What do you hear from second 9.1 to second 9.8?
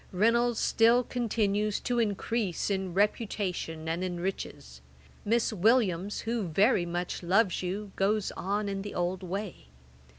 way.